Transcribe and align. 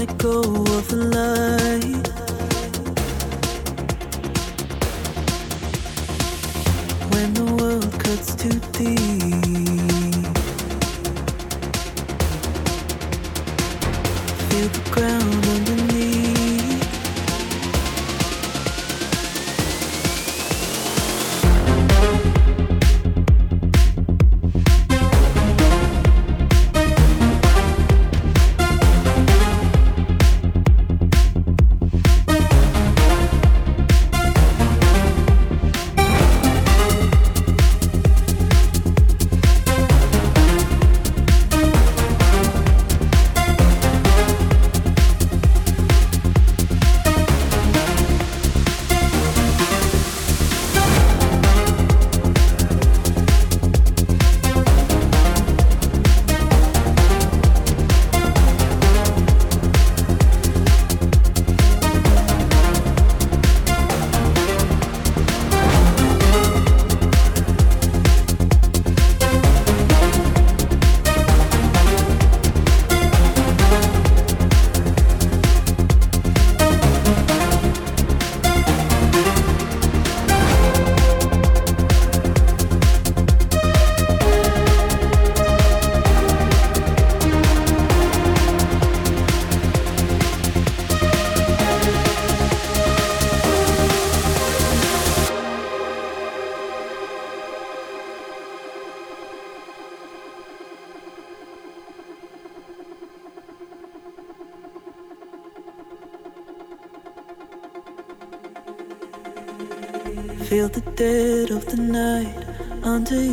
Feel 0.00 0.40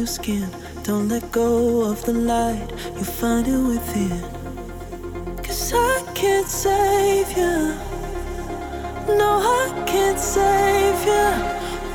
skin. 0.08 0.50
Don't 0.84 1.10
let 1.10 1.32
go 1.32 1.82
of 1.92 2.04
the 2.06 2.14
light, 2.14 2.70
you 2.96 3.04
find 3.04 3.46
it 3.48 3.62
within. 3.72 4.22
Cause 5.44 5.74
I 5.74 6.02
can't 6.16 6.48
save 6.48 7.30
you. 7.38 7.76
No, 9.22 9.32
I 9.62 9.84
can't 9.86 10.20
save 10.20 11.00
you. 11.06 11.30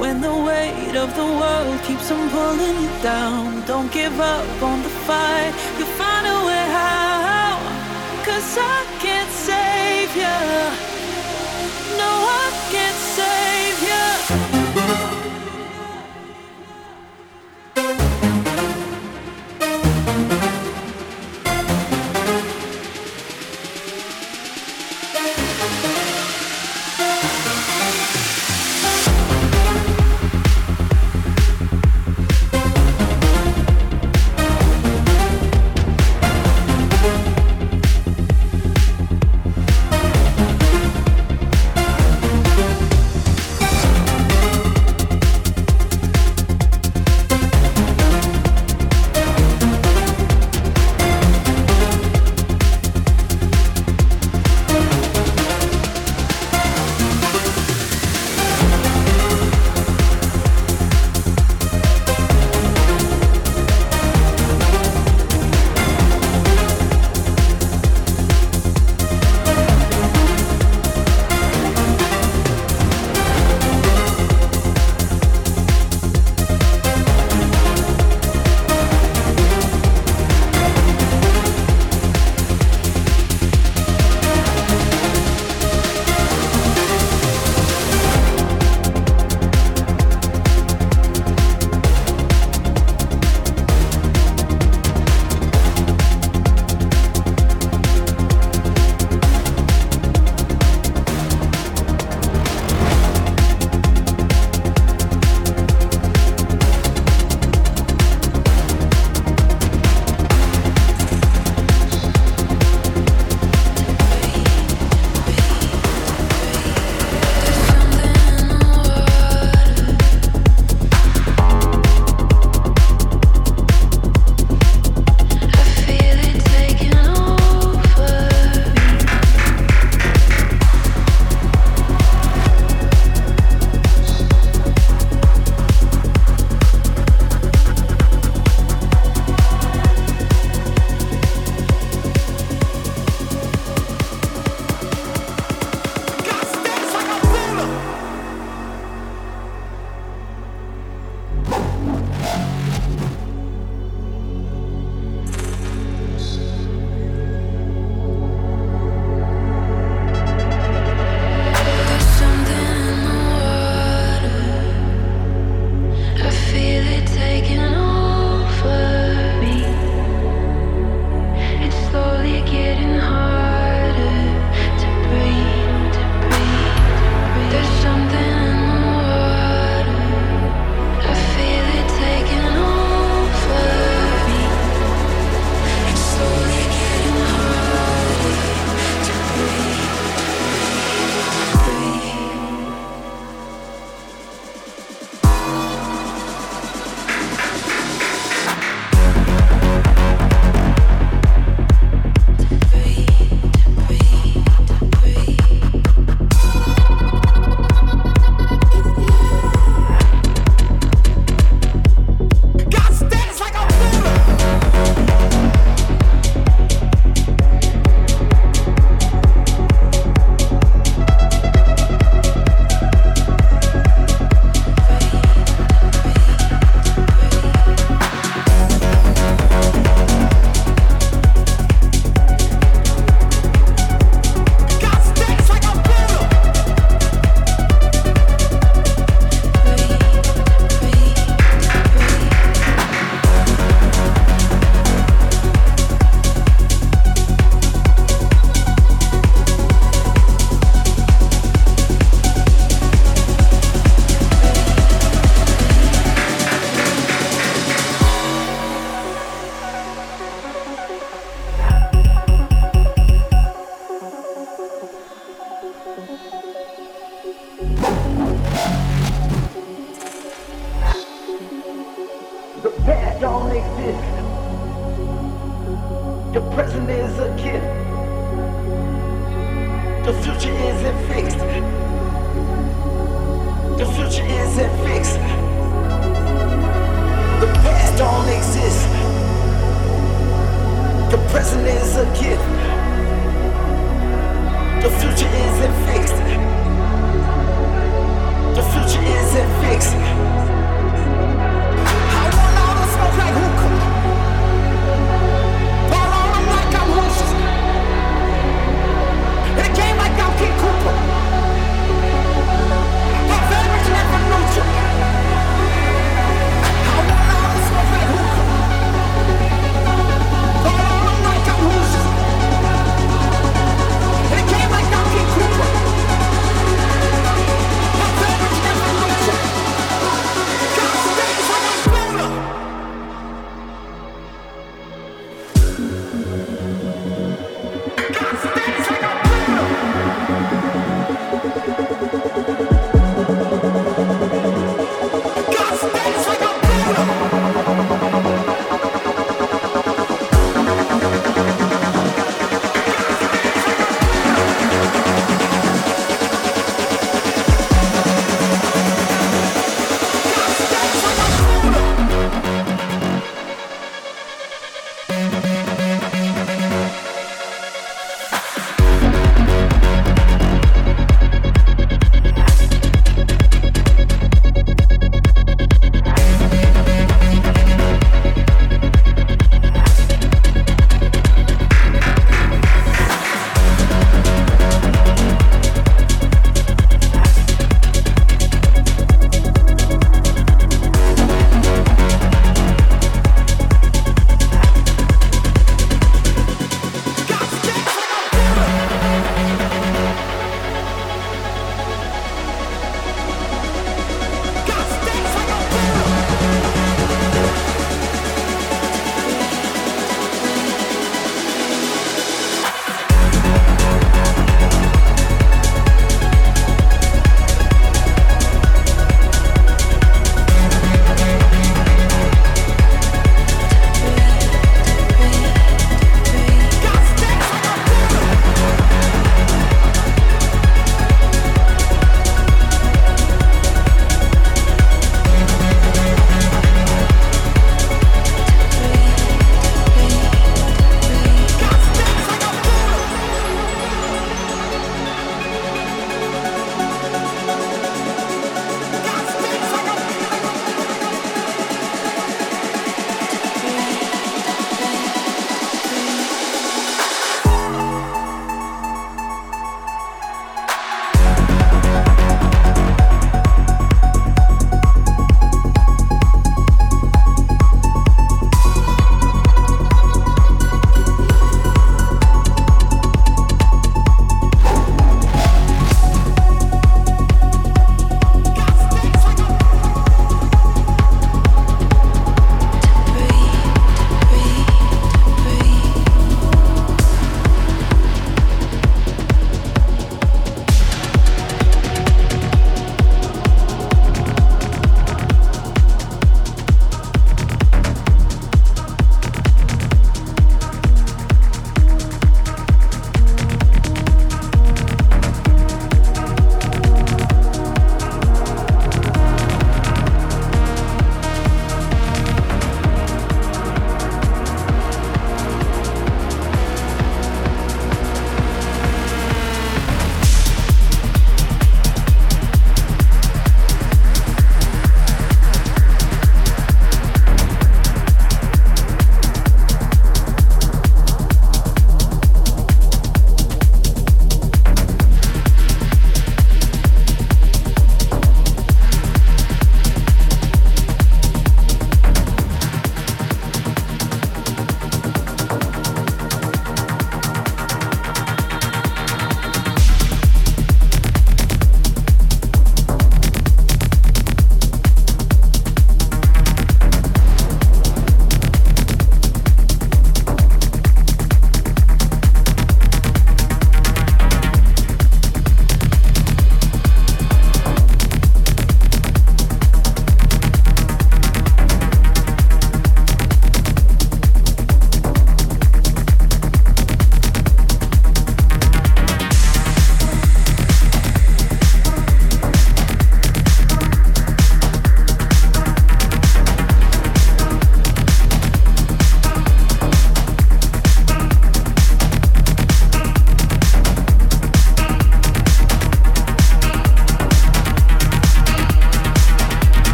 When 0.00 0.20
the 0.20 0.34
weight 0.34 0.96
of 0.96 1.14
the 1.14 1.24
world 1.40 1.82
keeps 1.82 2.10
on 2.10 2.28
pulling 2.30 2.82
you 2.82 2.92
down, 3.02 3.64
don't 3.66 3.92
give 3.92 4.18
up 4.20 4.62
on 4.62 4.82
the 4.82 4.94
fight, 5.06 5.52
you 5.78 5.84
find 6.00 6.26
a 6.26 6.38
way 6.48 6.66
out. 6.72 7.62
Cause 8.24 8.58
I 8.58 8.78
can't 8.98 9.30
save 9.30 10.16
you. 10.16 10.89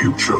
Future. 0.00 0.39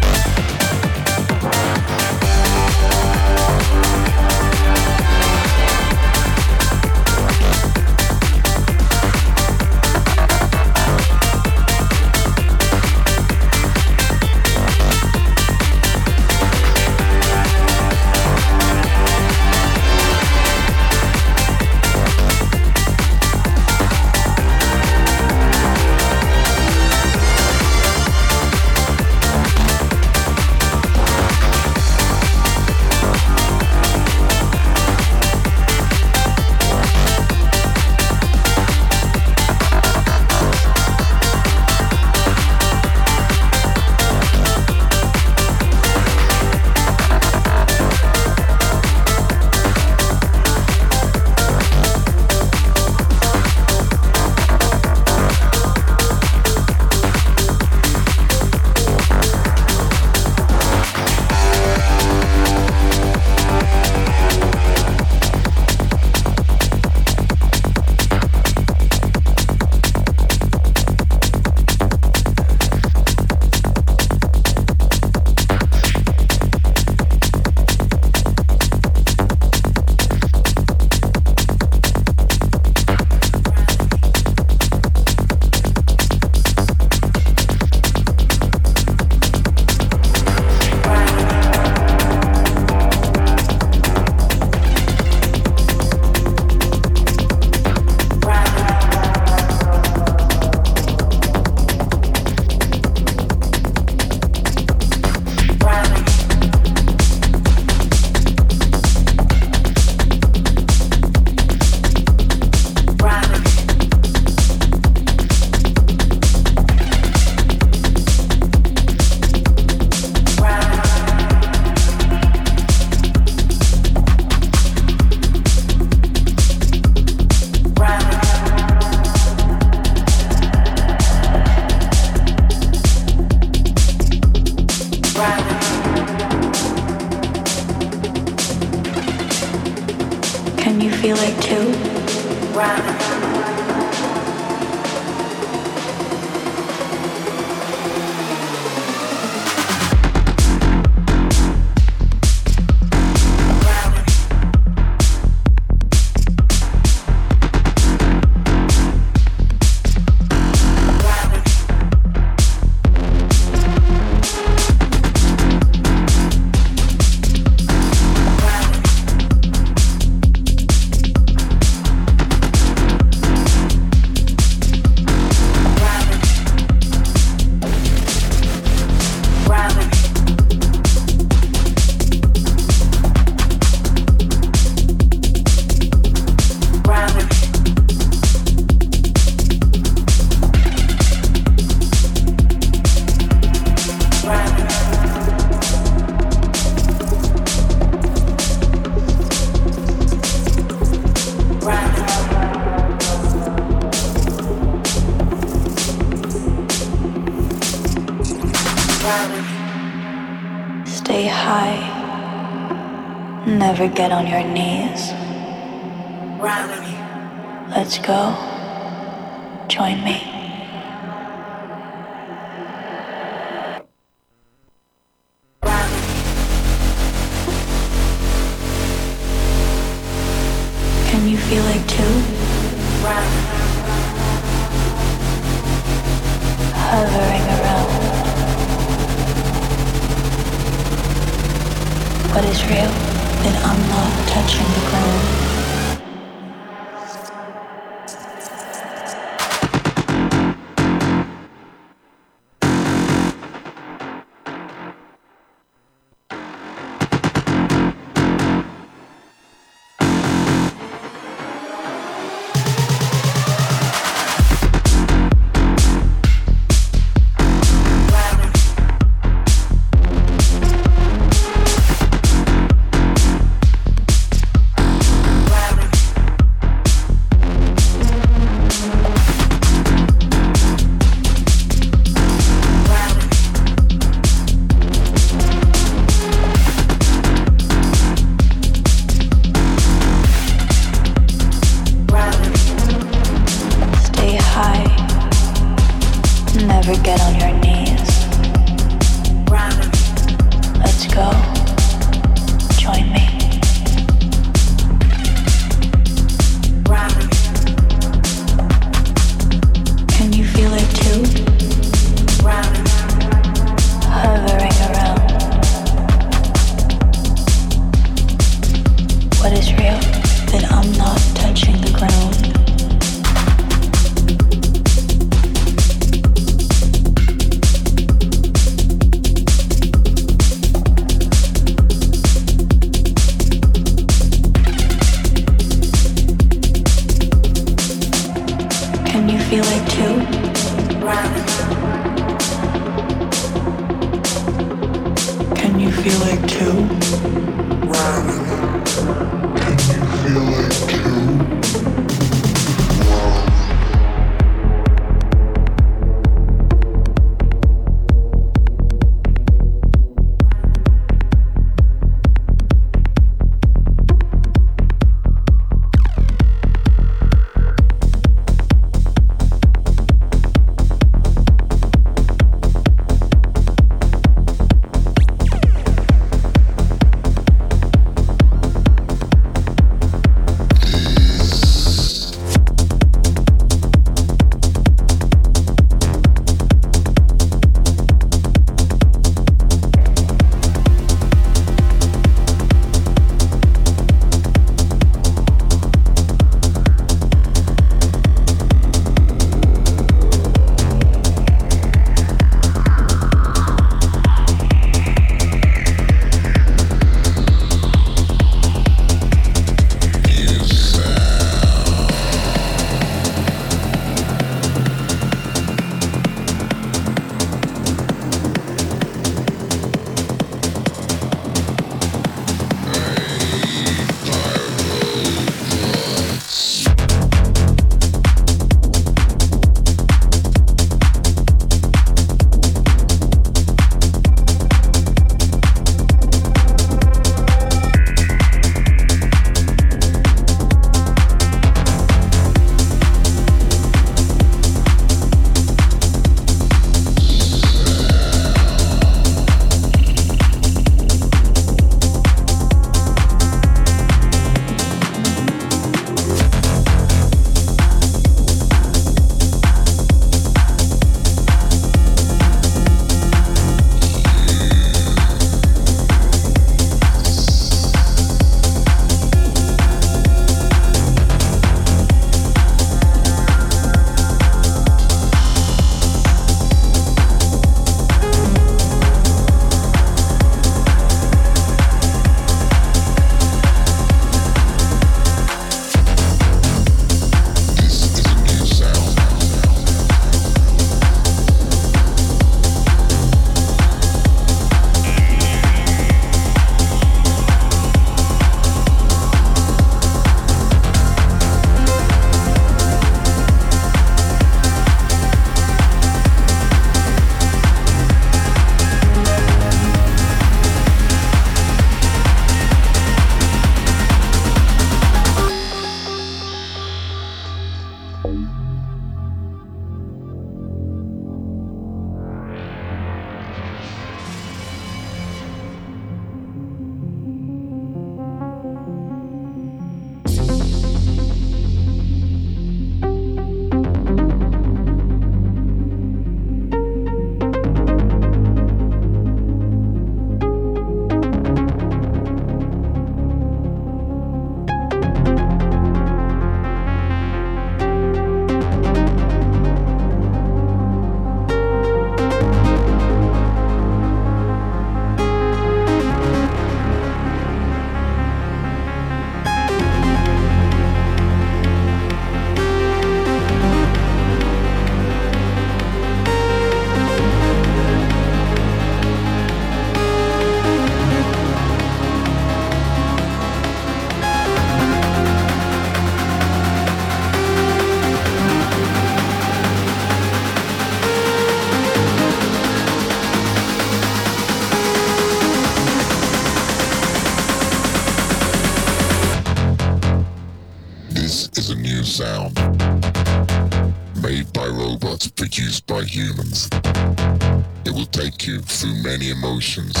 Emotions, 599.61 600.00